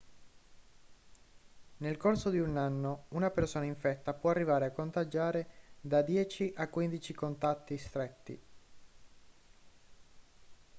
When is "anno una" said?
2.57-3.29